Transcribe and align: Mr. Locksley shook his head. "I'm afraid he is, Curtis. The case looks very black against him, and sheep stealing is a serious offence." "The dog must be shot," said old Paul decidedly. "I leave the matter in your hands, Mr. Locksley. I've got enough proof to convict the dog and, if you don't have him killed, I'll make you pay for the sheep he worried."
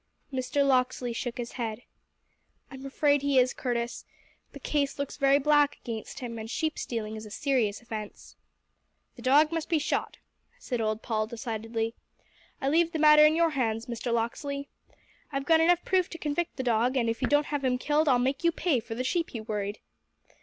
Mr. 0.33 0.67
Locksley 0.67 1.13
shook 1.13 1.37
his 1.37 1.51
head. 1.51 1.83
"I'm 2.71 2.87
afraid 2.87 3.21
he 3.21 3.37
is, 3.37 3.53
Curtis. 3.53 4.03
The 4.51 4.59
case 4.59 4.97
looks 4.97 5.15
very 5.17 5.37
black 5.37 5.75
against 5.77 6.21
him, 6.21 6.39
and 6.39 6.49
sheep 6.49 6.79
stealing 6.79 7.15
is 7.15 7.27
a 7.27 7.29
serious 7.29 7.83
offence." 7.83 8.35
"The 9.15 9.21
dog 9.21 9.51
must 9.51 9.69
be 9.69 9.77
shot," 9.77 10.17
said 10.57 10.81
old 10.81 11.03
Paul 11.03 11.27
decidedly. 11.27 11.93
"I 12.59 12.67
leave 12.67 12.93
the 12.93 12.97
matter 12.97 13.23
in 13.27 13.35
your 13.35 13.51
hands, 13.51 13.85
Mr. 13.85 14.11
Locksley. 14.11 14.69
I've 15.31 15.45
got 15.45 15.59
enough 15.59 15.85
proof 15.85 16.09
to 16.09 16.17
convict 16.17 16.55
the 16.55 16.63
dog 16.63 16.97
and, 16.97 17.07
if 17.07 17.21
you 17.21 17.27
don't 17.27 17.45
have 17.53 17.63
him 17.63 17.77
killed, 17.77 18.09
I'll 18.09 18.17
make 18.17 18.43
you 18.43 18.51
pay 18.51 18.79
for 18.79 18.95
the 18.95 19.03
sheep 19.03 19.29
he 19.29 19.41
worried." 19.41 19.77